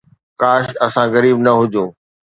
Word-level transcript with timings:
ڪاش 0.41 0.65
اسان 0.85 1.07
غريب 1.15 1.37
نه 1.45 1.51
هجون 1.59 1.87